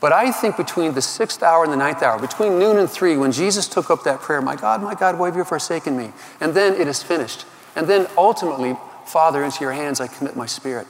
But 0.00 0.12
I 0.12 0.32
think 0.32 0.56
between 0.56 0.94
the 0.94 1.02
sixth 1.02 1.42
hour 1.42 1.64
and 1.64 1.72
the 1.72 1.76
ninth 1.76 2.02
hour, 2.02 2.18
between 2.18 2.58
noon 2.58 2.78
and 2.78 2.88
three, 2.88 3.16
when 3.16 3.32
Jesus 3.32 3.68
took 3.68 3.90
up 3.90 4.04
that 4.04 4.20
prayer, 4.20 4.40
My 4.40 4.56
God, 4.56 4.82
my 4.82 4.94
God, 4.94 5.18
why 5.18 5.26
have 5.26 5.36
you 5.36 5.44
forsaken 5.44 5.96
me? 5.96 6.12
And 6.40 6.54
then 6.54 6.80
it 6.80 6.86
is 6.86 7.02
finished. 7.02 7.44
And 7.74 7.86
then 7.86 8.06
ultimately, 8.16 8.76
Father, 9.04 9.44
into 9.44 9.60
your 9.60 9.72
hands 9.72 10.00
I 10.00 10.06
commit 10.06 10.36
my 10.36 10.46
spirit. 10.46 10.86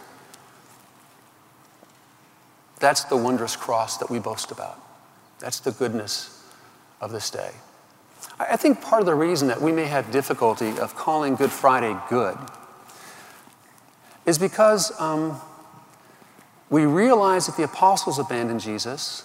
That's 2.79 3.05
the 3.05 3.17
wondrous 3.17 3.57
cross 3.57 3.97
that 3.99 4.11
we 4.11 4.19
boast 4.19 4.51
about. 4.51 4.79
That's 5.39 5.61
the 5.61 5.73
goodness 5.73 6.45
of 7.01 7.11
this 7.13 7.31
day. 7.31 7.51
I 8.39 8.57
think 8.57 8.83
part 8.83 9.01
of 9.01 9.07
the 9.07 9.15
reason 9.15 9.49
that 9.49 9.61
we 9.61 9.73
may 9.73 9.87
have 9.87 10.11
difficulty 10.11 10.79
of 10.79 10.95
calling 10.95 11.37
Good 11.37 11.51
Friday 11.51 11.97
good 12.11 12.37
is 14.27 14.39
because 14.39 14.99
um, 15.01 15.41
we 16.69 16.85
realize 16.85 17.47
that 17.47 17.57
the 17.57 17.63
apostles 17.63 18.19
abandoned 18.19 18.61
Jesus. 18.61 19.25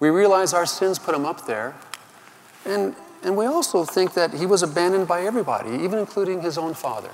We 0.00 0.08
realize 0.08 0.54
our 0.54 0.66
sins 0.66 0.98
put 0.98 1.14
him 1.14 1.26
up 1.26 1.46
there. 1.46 1.74
And, 2.64 2.94
and 3.22 3.36
we 3.36 3.46
also 3.46 3.84
think 3.84 4.14
that 4.14 4.32
he 4.34 4.46
was 4.46 4.62
abandoned 4.62 5.08
by 5.08 5.22
everybody, 5.22 5.70
even 5.82 5.98
including 5.98 6.40
his 6.40 6.56
own 6.56 6.74
father. 6.74 7.10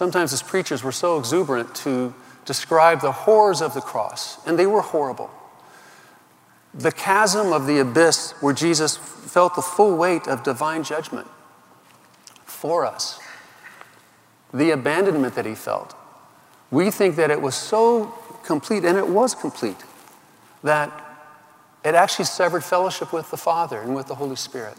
Sometimes, 0.00 0.32
as 0.32 0.42
preachers, 0.42 0.82
we're 0.82 0.92
so 0.92 1.18
exuberant 1.18 1.74
to 1.74 2.14
describe 2.46 3.02
the 3.02 3.12
horrors 3.12 3.60
of 3.60 3.74
the 3.74 3.82
cross, 3.82 4.38
and 4.46 4.58
they 4.58 4.64
were 4.64 4.80
horrible. 4.80 5.30
The 6.72 6.90
chasm 6.90 7.52
of 7.52 7.66
the 7.66 7.80
abyss 7.80 8.32
where 8.40 8.54
Jesus 8.54 8.96
felt 8.96 9.56
the 9.56 9.60
full 9.60 9.94
weight 9.98 10.26
of 10.26 10.42
divine 10.42 10.84
judgment 10.84 11.26
for 12.46 12.86
us, 12.86 13.20
the 14.54 14.70
abandonment 14.70 15.34
that 15.34 15.44
he 15.44 15.54
felt. 15.54 15.94
We 16.70 16.90
think 16.90 17.16
that 17.16 17.30
it 17.30 17.42
was 17.42 17.54
so 17.54 18.06
complete, 18.42 18.86
and 18.86 18.96
it 18.96 19.06
was 19.06 19.34
complete, 19.34 19.84
that 20.62 20.90
it 21.84 21.94
actually 21.94 22.24
severed 22.24 22.64
fellowship 22.64 23.12
with 23.12 23.30
the 23.30 23.36
Father 23.36 23.78
and 23.78 23.94
with 23.94 24.06
the 24.06 24.14
Holy 24.14 24.36
Spirit. 24.36 24.78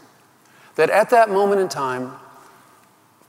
That 0.74 0.90
at 0.90 1.10
that 1.10 1.30
moment 1.30 1.60
in 1.60 1.68
time, 1.68 2.10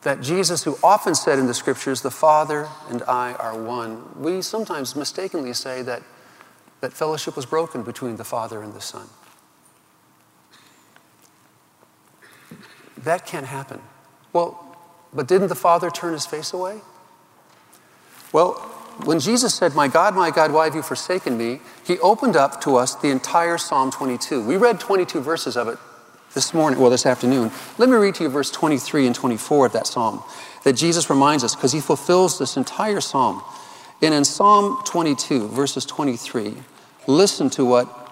that 0.04 0.22
Jesus, 0.22 0.64
who 0.64 0.78
often 0.84 1.16
said 1.16 1.40
in 1.40 1.48
the 1.48 1.54
scriptures, 1.54 2.02
the 2.02 2.12
Father 2.12 2.68
and 2.90 3.02
I 3.04 3.34
are 3.34 3.58
one, 3.58 4.04
we 4.22 4.42
sometimes 4.42 4.96
mistakenly 4.96 5.54
say 5.54 5.82
that, 5.82 6.04
that 6.82 6.94
fellowship 6.94 7.36
was 7.36 7.46
broken 7.46 7.84
between 7.84 8.18
the 8.18 8.24
Father 8.24 8.62
and 8.62 8.74
the 8.74 8.82
Son. 8.82 9.08
That 12.98 13.26
can't 13.26 13.46
happen. 13.46 13.82
Well, 14.32 14.78
but 15.14 15.28
didn't 15.28 15.48
the 15.48 15.56
Father 15.56 15.90
turn 15.90 16.14
his 16.14 16.26
face 16.26 16.54
away? 16.54 16.82
Well, 18.32 18.54
when 19.06 19.20
Jesus 19.20 19.56
said, 19.56 19.74
My 19.74 19.88
God, 19.88 20.16
my 20.16 20.32
God, 20.32 20.52
why 20.52 20.66
have 20.66 20.76
you 20.76 20.82
forsaken 20.82 21.38
me? 21.38 21.60
He 21.86 22.00
opened 22.00 22.36
up 22.36 22.62
to 22.62 22.76
us 22.76 22.96
the 22.96 23.10
entire 23.10 23.58
Psalm 23.58 23.92
22. 23.92 24.44
We 24.44 24.56
read 24.58 24.80
22 24.80 25.20
verses 25.22 25.58
of 25.58 25.68
it 25.68 25.78
this 26.34 26.54
morning, 26.54 26.80
well, 26.80 26.90
this 26.90 27.06
afternoon. 27.06 27.52
Let 27.78 27.90
me 27.90 27.96
read 27.96 28.16
to 28.16 28.24
you 28.24 28.30
verse 28.30 28.50
23 28.50 29.08
and 29.08 29.16
24 29.16 29.68
of 29.68 29.74
that 29.74 29.88
psalm 29.88 30.24
that 30.64 30.74
Jesus 30.74 31.10
reminds 31.10 31.44
us 31.44 31.56
because 31.56 31.72
he 31.72 31.80
fulfills 31.80 32.40
this 32.40 32.58
entire 32.58 33.02
psalm. 33.02 33.44
And 34.02 34.14
in 34.14 34.26
Psalm 34.26 34.82
22, 34.86 35.48
verses 35.50 35.86
23, 35.86 36.56
listen 37.08 37.50
to 37.52 37.66
what 37.66 38.12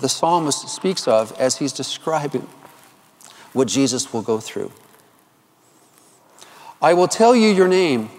the 0.00 0.08
psalmist 0.08 0.68
speaks 0.68 1.06
of 1.06 1.32
as 1.38 1.58
he's 1.58 1.72
describing 1.72 2.48
what 3.52 3.68
Jesus 3.68 4.12
will 4.12 4.22
go 4.22 4.38
through. 4.40 4.72
I 6.80 6.94
will 6.94 7.08
tell 7.08 7.34
you 7.34 7.48
your 7.48 7.68
name 7.68 8.10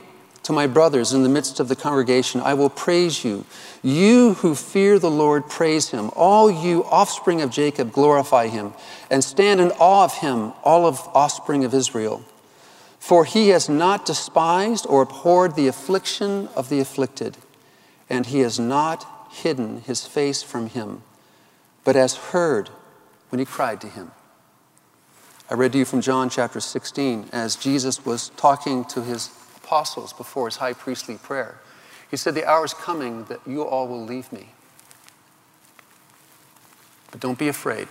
to 0.49 0.53
my 0.53 0.65
brothers 0.65 1.13
in 1.13 1.21
the 1.21 1.29
midst 1.29 1.59
of 1.59 1.67
the 1.67 1.75
congregation. 1.75 2.41
I 2.41 2.55
will 2.55 2.71
praise 2.71 3.23
you. 3.23 3.45
You 3.83 4.33
who 4.33 4.55
fear 4.55 4.97
the 4.97 5.11
Lord, 5.11 5.47
praise 5.47 5.89
him. 5.89 6.09
All 6.15 6.49
you 6.49 6.83
offspring 6.85 7.39
of 7.43 7.51
Jacob, 7.51 7.91
glorify 7.91 8.47
him. 8.47 8.73
And 9.11 9.23
stand 9.23 9.61
in 9.61 9.69
awe 9.73 10.05
of 10.05 10.15
him, 10.15 10.53
all 10.63 10.87
of 10.87 11.07
offspring 11.13 11.63
of 11.65 11.75
Israel. 11.75 12.25
For 12.97 13.25
he 13.25 13.49
has 13.49 13.69
not 13.69 14.07
despised 14.07 14.87
or 14.89 15.03
abhorred 15.03 15.55
the 15.55 15.67
affliction 15.67 16.49
of 16.55 16.69
the 16.69 16.79
afflicted, 16.79 17.37
and 18.09 18.25
he 18.25 18.39
has 18.39 18.59
not 18.59 19.05
hidden 19.29 19.81
his 19.81 20.07
face 20.07 20.41
from 20.41 20.69
him, 20.69 21.03
but 21.83 21.95
has 21.95 22.15
heard 22.15 22.71
when 23.29 23.37
he 23.37 23.45
cried 23.45 23.79
to 23.81 23.87
him. 23.87 24.09
I 25.47 25.53
read 25.53 25.73
to 25.73 25.77
you 25.77 25.85
from 25.85 26.01
John 26.01 26.27
chapter 26.27 26.59
16 26.59 27.29
as 27.31 27.55
Jesus 27.55 28.03
was 28.03 28.29
talking 28.29 28.83
to 28.85 29.03
his 29.03 29.29
apostles 29.69 30.13
before 30.13 30.47
his 30.47 30.55
high 30.55 30.73
priestly 30.73 31.15
prayer. 31.15 31.59
He 32.09 32.17
said, 32.17 32.33
The 32.33 32.49
hour 32.49 32.65
is 32.65 32.73
coming 32.73 33.25
that 33.25 33.39
you 33.45 33.61
all 33.61 33.87
will 33.87 34.03
leave 34.03 34.33
me. 34.33 34.49
But 37.11 37.19
don't 37.19 37.37
be 37.37 37.47
afraid. 37.47 37.87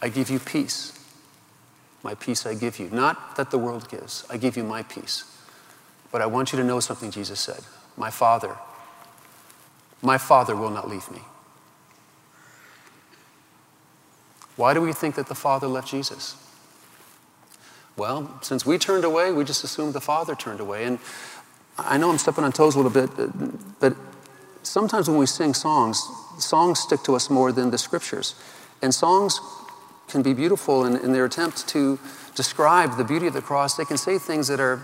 I 0.00 0.08
give 0.08 0.28
you 0.28 0.40
peace. 0.40 0.98
My 2.02 2.14
peace 2.14 2.44
I 2.46 2.54
give 2.54 2.80
you. 2.80 2.90
Not 2.90 3.36
that 3.36 3.52
the 3.52 3.58
world 3.58 3.88
gives, 3.88 4.24
I 4.28 4.38
give 4.38 4.56
you 4.56 4.64
my 4.64 4.82
peace. 4.82 5.24
But 6.10 6.20
I 6.20 6.26
want 6.26 6.52
you 6.52 6.58
to 6.58 6.64
know 6.64 6.80
something 6.80 7.12
Jesus 7.12 7.38
said. 7.38 7.60
My 7.96 8.10
Father, 8.10 8.56
my 10.02 10.18
Father 10.18 10.56
will 10.56 10.70
not 10.70 10.88
leave 10.88 11.08
me. 11.12 11.20
Why 14.56 14.74
do 14.74 14.80
we 14.80 14.92
think 14.92 15.14
that 15.14 15.28
the 15.28 15.36
Father 15.36 15.68
left 15.68 15.88
Jesus? 15.88 16.34
Well, 17.96 18.38
since 18.42 18.64
we 18.64 18.78
turned 18.78 19.04
away, 19.04 19.32
we 19.32 19.44
just 19.44 19.64
assumed 19.64 19.92
the 19.92 20.00
Father 20.00 20.34
turned 20.34 20.60
away. 20.60 20.84
And 20.84 20.98
I 21.78 21.98
know 21.98 22.10
I'm 22.10 22.18
stepping 22.18 22.44
on 22.44 22.52
toes 22.52 22.74
a 22.74 22.80
little 22.80 22.92
bit, 22.92 23.10
but 23.80 23.96
sometimes 24.62 25.08
when 25.08 25.18
we 25.18 25.26
sing 25.26 25.54
songs, 25.54 26.02
songs 26.38 26.80
stick 26.80 27.02
to 27.04 27.14
us 27.14 27.28
more 27.30 27.52
than 27.52 27.70
the 27.70 27.78
scriptures. 27.78 28.34
And 28.80 28.94
songs 28.94 29.40
can 30.08 30.22
be 30.22 30.32
beautiful 30.32 30.84
in, 30.84 30.96
in 30.96 31.12
their 31.12 31.24
attempt 31.24 31.68
to 31.68 31.98
describe 32.34 32.96
the 32.96 33.04
beauty 33.04 33.26
of 33.26 33.34
the 33.34 33.42
cross. 33.42 33.76
They 33.76 33.84
can 33.84 33.98
say 33.98 34.18
things 34.18 34.48
that 34.48 34.60
are, 34.60 34.80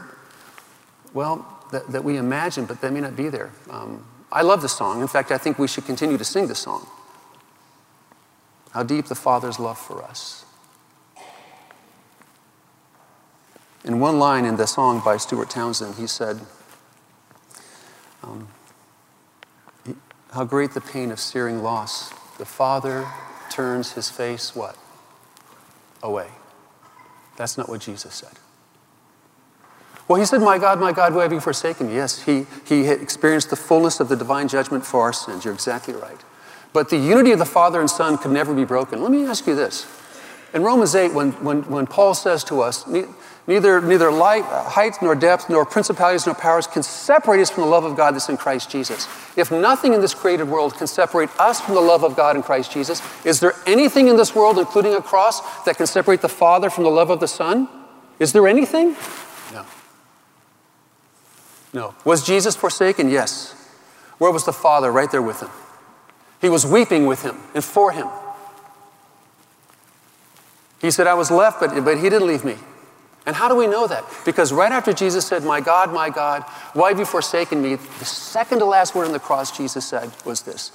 well, 1.13 1.47
that, 1.73 1.87
that 1.89 2.05
we 2.05 2.17
imagine, 2.17 2.67
but 2.67 2.81
they 2.81 2.91
may 2.91 3.01
not 3.01 3.17
be 3.17 3.29
there. 3.29 3.51
Um, 3.71 4.05
I 4.31 4.43
love 4.43 4.63
the 4.63 4.69
song. 4.69 5.01
In 5.01 5.09
fact, 5.09 5.31
I 5.31 5.39
think 5.39 5.59
we 5.59 5.69
should 5.69 5.87
continue 5.87 6.19
to 6.19 6.25
sing 6.25 6.47
the 6.47 6.55
song. 6.55 6.87
How 8.73 8.83
deep 8.83 9.07
the 9.07 9.15
Father's 9.15 9.59
love 9.59 9.79
for 9.79 10.03
us. 10.03 10.45
In 13.85 14.01
one 14.01 14.19
line 14.19 14.45
in 14.45 14.57
the 14.57 14.67
song 14.67 15.01
by 15.05 15.17
Stuart 15.17 15.51
Townsend, 15.51 15.95
he 15.95 16.07
said, 16.07 16.41
um, 18.23 18.49
How 20.33 20.45
great 20.45 20.73
the 20.73 20.81
pain 20.81 21.11
of 21.11 21.21
searing 21.21 21.63
loss. 21.63 22.11
The 22.39 22.45
Father 22.45 23.07
turns 23.51 23.93
his 23.93 24.11
face 24.11 24.55
what? 24.55 24.77
Away. 26.03 26.29
That's 27.37 27.57
not 27.57 27.69
what 27.69 27.81
Jesus 27.81 28.15
said. 28.15 28.39
Well, 30.09 30.19
he 30.19 30.27
said, 30.27 30.41
My 30.41 30.59
God, 30.59 30.81
my 30.81 30.93
God, 30.93 31.15
why 31.15 31.23
have 31.23 31.33
you 31.33 31.41
forsaken 31.41 31.89
me? 31.89 31.95
Yes, 31.95 32.23
he, 32.23 32.47
he 32.67 32.89
experienced 32.89 33.51
the 33.51 33.57
fullness 33.57 34.01
of 34.01 34.09
the 34.09 34.17
divine 34.17 34.49
judgment 34.49 34.85
for 34.85 35.03
our 35.03 35.13
sins. 35.13 35.45
You're 35.45 35.55
exactly 35.55 35.95
right. 35.95 36.19
But 36.73 36.91
the 36.91 36.97
unity 36.97 37.33
of 37.33 37.39
the 37.39 37.47
Father 37.47 37.81
and 37.81 37.89
Son 37.89 38.19
could 38.19 38.31
never 38.31 38.55
be 38.55 38.65
broken. 38.65 39.03
Let 39.03 39.11
me 39.11 39.27
ask 39.27 39.47
you 39.47 39.55
this. 39.55 39.87
In 40.55 40.63
Romans 40.63 40.95
8, 40.95 41.13
when, 41.13 41.33
when, 41.45 41.63
when 41.69 41.87
Paul 41.87 42.15
says 42.15 42.43
to 42.45 42.63
us, 42.63 42.87
Neither, 43.49 43.81
neither 43.81 44.13
light, 44.13 44.45
height 44.45 44.99
nor 45.01 45.15
depth, 45.15 45.49
nor 45.49 45.65
principalities 45.65 46.27
nor 46.27 46.35
powers 46.35 46.67
can 46.67 46.83
separate 46.83 47.41
us 47.41 47.49
from 47.49 47.63
the 47.63 47.69
love 47.71 47.85
of 47.85 47.97
God 47.97 48.15
that's 48.15 48.29
in 48.29 48.37
Christ 48.37 48.71
Jesus. 48.71 49.09
If 49.39 49.51
nothing 49.51 49.95
in 49.95 50.03
this 50.03 50.13
created 50.13 50.45
world 50.51 50.75
can 50.75 50.87
separate 50.87 51.31
us 51.41 51.59
from 51.59 51.75
the 51.75 51.81
love 51.81 52.05
of 52.05 52.15
God 52.15 52.37
in 52.37 52.43
Christ 52.43 52.71
Jesus, 52.71 53.01
is 53.25 53.41
there 53.41 53.55
anything 53.67 54.09
in 54.09 54.19
this 54.19 54.35
world, 54.35 54.59
including 54.59 54.95
a 54.95 55.01
cross, 55.01 55.65
that 55.65 55.79
can 55.79 55.87
separate 55.87 56.21
the 56.21 56.29
Father 56.29 56.69
from 56.69 56.85
the 56.85 56.91
love 56.91 57.09
of 57.09 57.21
the 57.21 57.27
Son? 57.27 57.71
Is 58.19 58.35
there 58.35 58.47
anything? 58.47 58.95
No. 59.55 59.65
No. 61.73 61.95
Was 62.05 62.27
Jesus 62.27 62.55
forsaken? 62.55 63.09
Yes. 63.09 63.55
Where 64.19 64.31
was 64.31 64.45
the 64.45 64.53
Father? 64.53 64.93
Right 64.93 65.11
there 65.11 65.23
with 65.23 65.41
him. 65.41 65.51
He 66.43 66.51
was 66.51 66.67
weeping 66.67 67.07
with 67.07 67.23
him 67.23 67.39
and 67.55 67.65
for 67.65 67.93
him. 67.93 68.09
He 70.83 70.91
said, 70.91 71.07
I 71.07 71.15
was 71.15 71.31
left, 71.31 71.61
but, 71.61 71.83
but 71.83 71.97
he 71.97 72.11
didn't 72.11 72.29
leave 72.29 72.45
me. 72.45 72.57
And 73.29 73.37
how 73.37 73.47
do 73.47 73.55
we 73.55 73.67
know 73.67 73.87
that? 73.87 74.07
Because 74.25 74.55
right 74.55 74.73
after 74.73 74.91
Jesus 74.95 75.27
said, 75.27 75.45
My 75.45 75.61
God, 75.61 75.93
my 75.93 76.09
God, 76.09 76.45
why 76.73 76.89
have 76.89 76.99
you 76.99 77.05
forsaken 77.05 77.61
me? 77.61 77.75
The 77.75 78.07
second 78.07 78.61
to 78.61 78.65
last 78.65 78.95
word 78.95 79.05
on 79.05 79.13
the 79.13 79.19
cross 79.19 79.55
Jesus 79.55 79.85
said 79.85 80.11
was 80.25 80.41
this 80.41 80.73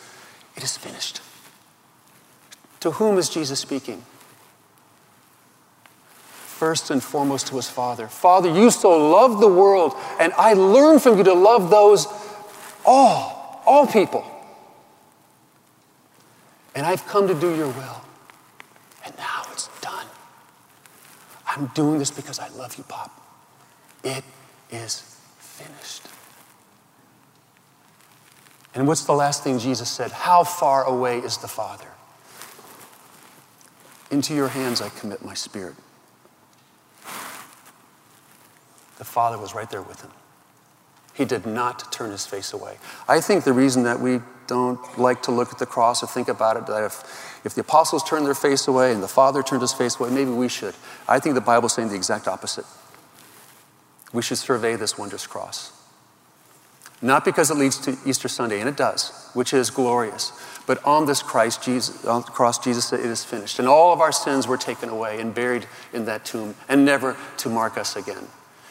It 0.56 0.64
is 0.64 0.78
finished. 0.78 1.22
To 2.82 2.92
whom 2.92 3.18
is 3.18 3.28
Jesus 3.28 3.60
speaking? 3.60 4.04
First 6.46 6.92
and 6.92 7.02
foremost 7.02 7.48
to 7.48 7.56
his 7.56 7.72
Father. 7.72 8.08
Father, 8.08 8.50
you 8.50 8.70
so 8.70 9.10
loved 9.10 9.42
the 9.42 9.48
world, 9.48 9.96
and 10.20 10.32
I 10.34 10.54
learned 10.54 11.02
from 11.02 11.18
you 11.18 11.24
to 11.24 11.34
love 11.34 11.72
those, 11.72 12.06
all, 12.86 13.64
all 13.66 13.88
people. 13.88 14.24
And 16.76 16.86
I've 16.86 17.08
come 17.08 17.28
to 17.28 17.34
do 17.34 17.56
your 17.56 17.70
will. 17.70 18.02
And 19.04 19.18
now 19.18 19.44
I'm 21.56 21.68
doing 21.68 22.00
this 22.00 22.12
because 22.12 22.40
I 22.40 22.50
love 22.50 22.76
you, 22.78 22.84
Pop. 22.86 23.12
It 24.04 24.24
is 24.72 25.18
finished. 25.38 26.04
And 28.76 28.88
what's 28.88 29.06
the 29.06 29.14
last 29.14 29.44
thing 29.44 29.60
Jesus 29.60 29.90
said? 29.90 30.12
How 30.12 30.44
far 30.44 30.84
away 30.84 31.20
is 31.20 31.38
the 31.38 31.48
Father? 31.48 31.88
Into 34.10 34.34
your 34.34 34.48
hands 34.48 34.82
I 34.82 34.90
commit 34.90 35.24
my 35.24 35.36
spirit. 35.36 35.76
The 38.98 39.06
Father 39.06 39.38
was 39.38 39.54
right 39.54 39.70
there 39.70 39.82
with 39.82 40.02
him. 40.02 40.12
He 41.14 41.26
did 41.26 41.46
not 41.46 41.92
turn 41.92 42.10
his 42.10 42.26
face 42.26 42.54
away. 42.54 42.78
I 43.08 43.22
think 43.22 43.44
the 43.44 43.54
reason 43.54 43.84
that 43.84 44.00
we 44.00 44.22
don't 44.48 44.80
like 44.98 45.24
to 45.24 45.32
look 45.32 45.52
at 45.52 45.60
the 45.60 45.66
cross 45.66 46.04
or 46.04 46.08
think 46.08 46.28
about 46.28 46.58
it, 46.58 46.68
that 46.68 46.84
if, 46.84 47.42
if 47.46 47.56
the 47.56 47.62
apostles 47.62 48.04
turned 48.04 48.26
their 48.26 48.34
face 48.36 48.68
away 48.68 48.92
and 48.92 49.02
the 49.02 49.08
Father 49.08 49.44
turned 49.44 49.62
his 49.62 49.74
face 49.74 50.00
away, 50.00 50.10
maybe 50.10 50.32
we 50.32 50.50
should. 50.50 50.76
I 51.08 51.20
think 51.20 51.36
the 51.36 51.42
Bible's 51.42 51.74
saying 51.74 51.90
the 51.90 51.96
exact 51.96 52.28
opposite. 52.28 52.66
We 54.12 54.22
should 54.22 54.38
survey 54.38 54.76
this 54.76 54.98
wondrous 54.98 55.26
cross. 55.26 55.72
Not 57.02 57.26
because 57.26 57.52
it 57.52 57.58
leads 57.58 57.78
to 57.80 57.98
Easter 58.06 58.30
Sunday, 58.30 58.62
and 58.62 58.70
it 58.70 58.78
does, 58.78 59.30
which 59.34 59.54
is 59.54 59.70
glorious, 59.70 60.32
but 60.66 60.84
on 60.86 61.06
this 61.06 61.22
Christ, 61.22 61.62
Jesus, 61.62 62.06
on 62.06 62.22
the 62.22 62.28
cross, 62.28 62.58
Jesus 62.58 62.86
said, 62.86 63.02
It 63.02 63.08
is 63.08 63.26
finished. 63.26 63.60
And 63.60 63.68
all 63.68 63.92
of 63.92 64.00
our 64.00 64.14
sins 64.14 64.48
were 64.48 64.56
taken 64.56 64.88
away 64.88 65.20
and 65.20 65.36
buried 65.36 65.68
in 65.92 66.06
that 66.06 66.24
tomb, 66.24 66.56
and 66.70 66.86
never 66.86 67.18
to 67.38 67.50
mark 67.50 67.78
us 67.78 67.98
again. 67.98 68.26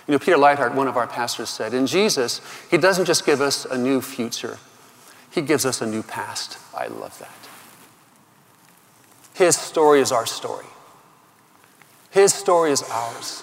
You 0.07 0.13
know, 0.13 0.19
Peter 0.19 0.39
Leithart, 0.39 0.75
one 0.75 0.89
of 0.89 0.97
our 0.97 1.07
pastors, 1.07 1.51
said, 1.51 1.75
In 1.75 1.87
Jesus, 1.87 2.41
He 2.71 2.79
doesn't 2.79 3.05
just 3.05 3.27
give 3.27 3.43
us 3.43 3.67
a 3.67 3.77
new 3.77 4.01
future, 4.01 4.59
He 5.33 5.41
gives 5.41 5.65
us 5.65 5.81
a 5.81 5.87
new 5.87 6.03
past. 6.03 6.59
I 6.77 6.89
love 6.89 7.19
that. 7.19 7.31
His 9.35 9.57
story 9.57 10.01
is 10.01 10.13
our 10.13 10.27
story, 10.27 10.67
His 12.11 12.33
story 12.35 12.71
is 12.71 12.83
ours. 12.83 13.43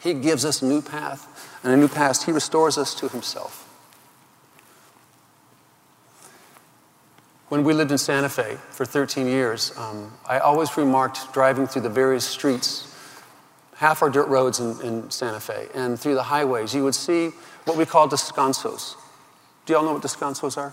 He 0.00 0.14
gives 0.14 0.44
us 0.44 0.62
a 0.62 0.66
new 0.66 0.82
path 0.82 1.28
and 1.62 1.72
a 1.72 1.76
new 1.76 1.86
past. 1.86 2.24
He 2.24 2.32
restores 2.32 2.76
us 2.76 2.92
to 2.96 3.08
Himself. 3.08 3.68
When 7.48 7.62
we 7.62 7.72
lived 7.72 7.92
in 7.92 7.98
Santa 7.98 8.28
Fe 8.28 8.56
for 8.70 8.84
13 8.84 9.28
years, 9.28 9.72
um, 9.76 10.12
I 10.26 10.40
always 10.40 10.76
remarked 10.76 11.32
driving 11.32 11.68
through 11.68 11.82
the 11.82 11.88
various 11.88 12.24
streets 12.24 12.92
half 13.82 14.00
our 14.00 14.10
dirt 14.10 14.28
roads 14.28 14.60
in, 14.60 14.80
in 14.80 15.10
Santa 15.10 15.40
Fe, 15.40 15.68
and 15.74 15.98
through 15.98 16.14
the 16.14 16.22
highways, 16.22 16.72
you 16.72 16.84
would 16.84 16.94
see 16.94 17.30
what 17.64 17.76
we 17.76 17.84
call 17.84 18.08
descansos. 18.08 18.96
Do 19.66 19.72
y'all 19.72 19.84
know 19.84 19.92
what 19.92 20.02
descansos 20.02 20.56
are? 20.56 20.72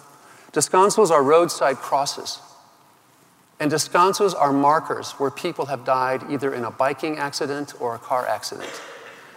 Descansos 0.51 1.11
are 1.11 1.23
roadside 1.23 1.77
crosses. 1.77 2.39
And 3.59 3.71
descansos 3.71 4.33
are 4.33 4.53
markers 4.53 5.11
where 5.13 5.29
people 5.29 5.65
have 5.65 5.83
died 5.83 6.23
either 6.29 6.53
in 6.53 6.63
a 6.63 6.71
biking 6.71 7.17
accident 7.17 7.73
or 7.79 7.95
a 7.95 7.99
car 7.99 8.25
accident 8.25 8.81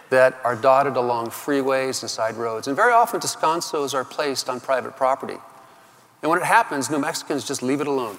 that 0.09 0.39
are 0.43 0.55
dotted 0.55 0.95
along 0.95 1.27
freeways 1.27 2.01
and 2.01 2.09
side 2.09 2.35
roads. 2.35 2.67
And 2.67 2.75
very 2.75 2.93
often, 2.93 3.19
descansos 3.19 3.93
are 3.93 4.05
placed 4.05 4.49
on 4.49 4.59
private 4.59 4.95
property. 4.95 5.37
And 6.21 6.29
when 6.29 6.39
it 6.39 6.45
happens, 6.45 6.89
New 6.89 6.99
Mexicans 6.99 7.45
just 7.45 7.61
leave 7.61 7.81
it 7.81 7.87
alone. 7.87 8.17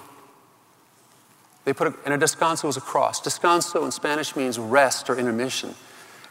They 1.63 1.73
put 1.73 1.87
a, 1.87 1.95
and 2.05 2.13
a 2.13 2.17
descanso 2.17 2.69
is 2.69 2.77
a 2.77 2.81
cross. 2.81 3.19
Descanso 3.19 3.83
in 3.83 3.91
Spanish 3.91 4.35
means 4.35 4.59
rest 4.59 5.09
or 5.09 5.17
intermission. 5.17 5.73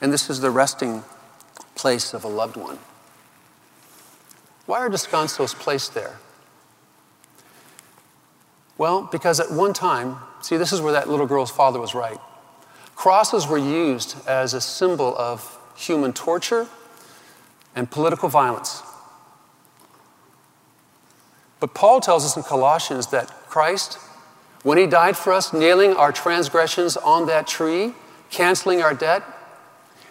And 0.00 0.12
this 0.12 0.30
is 0.30 0.40
the 0.40 0.50
resting 0.50 1.02
place 1.74 2.14
of 2.14 2.22
a 2.22 2.28
loved 2.28 2.56
one. 2.56 2.78
Why 4.66 4.78
are 4.80 4.88
descansos 4.88 5.54
placed 5.54 5.94
there? 5.94 6.16
Well, 8.78 9.08
because 9.10 9.38
at 9.40 9.50
one 9.50 9.72
time, 9.72 10.16
see, 10.40 10.56
this 10.56 10.72
is 10.72 10.80
where 10.80 10.92
that 10.92 11.08
little 11.08 11.26
girl's 11.26 11.50
father 11.50 11.78
was 11.78 11.94
right. 11.94 12.18
Crosses 12.96 13.46
were 13.46 13.58
used 13.58 14.16
as 14.26 14.54
a 14.54 14.60
symbol 14.60 15.16
of 15.16 15.58
human 15.76 16.12
torture 16.12 16.66
and 17.76 17.90
political 17.90 18.28
violence. 18.28 18.82
But 21.60 21.74
Paul 21.74 22.00
tells 22.00 22.24
us 22.24 22.36
in 22.36 22.42
Colossians 22.42 23.08
that 23.08 23.28
Christ 23.48 23.98
when 24.64 24.78
he 24.78 24.86
died 24.86 25.16
for 25.16 25.32
us, 25.32 25.52
nailing 25.52 25.92
our 25.92 26.10
transgressions 26.10 26.96
on 26.96 27.26
that 27.26 27.46
tree, 27.46 27.92
canceling 28.30 28.80
our 28.80 28.94
debt, 28.94 29.22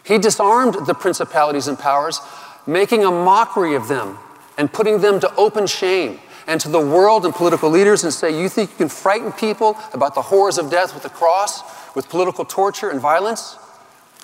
he 0.04 0.20
disarmed 0.20 0.86
the 0.86 0.94
principalities 0.94 1.68
and 1.68 1.78
powers, 1.78 2.20
making 2.68 3.04
a 3.04 3.10
mockery 3.10 3.74
of 3.74 3.88
them 3.88 4.20
and 4.58 4.72
putting 4.72 5.02
them 5.02 5.20
to 5.20 5.36
open 5.36 5.68
shame 5.68 6.20
and 6.48 6.60
to 6.62 6.70
the 6.70 6.80
world 6.80 7.26
and 7.26 7.34
political 7.34 7.70
leaders 7.70 8.04
and 8.04 8.14
say, 8.14 8.40
You 8.40 8.50
think 8.50 8.72
you 8.72 8.78
can 8.78 8.90
frighten 8.90 9.32
people 9.32 9.78
about 9.94 10.16
the 10.16 10.22
horrors 10.22 10.58
of 10.58 10.70
death 10.70 10.94
with 10.94 11.04
the 11.04 11.10
cross, 11.10 11.62
with 11.96 12.10
political 12.10 12.46
torture 12.46 12.90
and 12.90 13.00
violence? 13.00 13.58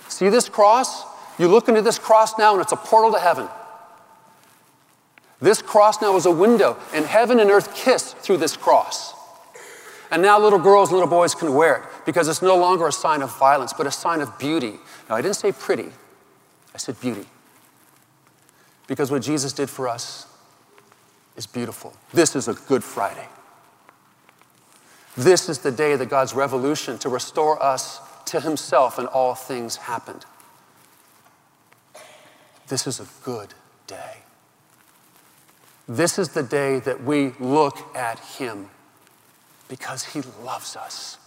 See 0.07 0.29
this 0.29 0.49
cross? 0.49 1.05
You 1.37 1.47
look 1.47 1.69
into 1.69 1.81
this 1.81 1.97
cross 1.97 2.37
now, 2.37 2.53
and 2.53 2.61
it's 2.61 2.71
a 2.71 2.77
portal 2.77 3.13
to 3.13 3.19
heaven. 3.19 3.47
This 5.41 5.61
cross 5.61 6.01
now 6.01 6.17
is 6.17 6.25
a 6.25 6.31
window, 6.31 6.77
and 6.93 7.05
heaven 7.05 7.39
and 7.39 7.49
earth 7.49 7.73
kiss 7.73 8.13
through 8.13 8.37
this 8.37 8.57
cross. 8.57 9.13
And 10.11 10.21
now 10.21 10.39
little 10.39 10.59
girls 10.59 10.89
and 10.89 10.97
little 10.97 11.09
boys 11.09 11.35
can 11.35 11.53
wear 11.53 11.75
it 11.77 11.83
because 12.05 12.27
it's 12.27 12.41
no 12.41 12.57
longer 12.57 12.87
a 12.87 12.91
sign 12.91 13.21
of 13.21 13.37
violence, 13.37 13.73
but 13.73 13.87
a 13.87 13.91
sign 13.91 14.21
of 14.21 14.37
beauty. 14.39 14.73
Now, 15.07 15.15
I 15.15 15.21
didn't 15.21 15.37
say 15.37 15.51
pretty, 15.51 15.91
I 16.73 16.77
said 16.77 16.99
beauty. 16.99 17.25
Because 18.87 19.11
what 19.11 19.21
Jesus 19.21 19.53
did 19.53 19.69
for 19.69 19.87
us 19.87 20.25
is 21.39 21.47
beautiful. 21.47 21.93
This 22.13 22.35
is 22.35 22.49
a 22.49 22.53
Good 22.53 22.83
Friday. 22.83 23.27
This 25.15 25.47
is 25.47 25.59
the 25.59 25.71
day 25.71 25.95
that 25.95 26.07
God's 26.07 26.33
revolution 26.33 26.97
to 26.99 27.07
restore 27.07 27.63
us 27.63 28.01
to 28.25 28.41
Himself 28.41 28.99
and 28.99 29.07
all 29.07 29.35
things 29.35 29.77
happened. 29.77 30.25
This 32.67 32.85
is 32.85 32.99
a 32.99 33.07
good 33.23 33.53
day. 33.87 34.17
This 35.87 36.19
is 36.19 36.29
the 36.29 36.43
day 36.43 36.79
that 36.81 37.05
we 37.05 37.31
look 37.39 37.95
at 37.95 38.19
Him 38.19 38.69
because 39.69 40.03
He 40.03 40.21
loves 40.43 40.75
us. 40.75 41.17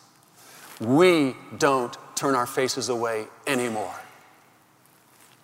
We 0.79 1.35
don't 1.57 1.96
turn 2.14 2.35
our 2.35 2.46
faces 2.46 2.90
away 2.90 3.29
anymore. 3.46 3.94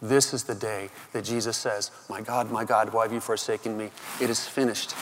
This 0.00 0.32
is 0.32 0.44
the 0.44 0.54
day 0.54 0.90
that 1.12 1.24
Jesus 1.24 1.56
says, 1.56 1.90
My 2.08 2.20
God, 2.20 2.50
my 2.50 2.64
God, 2.64 2.92
why 2.92 3.04
have 3.04 3.12
you 3.12 3.20
forsaken 3.20 3.76
me? 3.76 3.90
It 4.20 4.30
is 4.30 4.46
finished. 4.46 4.94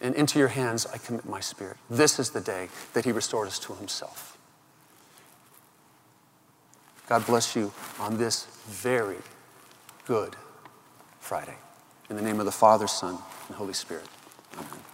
And 0.00 0.14
into 0.14 0.38
your 0.38 0.48
hands 0.48 0.86
I 0.86 0.98
commit 0.98 1.28
my 1.28 1.40
spirit. 1.40 1.76
This 1.88 2.18
is 2.18 2.30
the 2.30 2.40
day 2.40 2.68
that 2.94 3.04
He 3.04 3.12
restored 3.12 3.48
us 3.48 3.58
to 3.60 3.74
Himself. 3.74 4.38
God 7.08 7.26
bless 7.26 7.56
you 7.56 7.72
on 7.98 8.18
this 8.18 8.46
very 8.66 9.18
good 10.06 10.36
Friday. 11.18 11.56
In 12.08 12.16
the 12.16 12.22
name 12.22 12.40
of 12.40 12.46
the 12.46 12.52
Father, 12.52 12.86
Son, 12.86 13.18
and 13.48 13.56
Holy 13.56 13.72
Spirit. 13.74 14.06
Amen. 14.54 14.89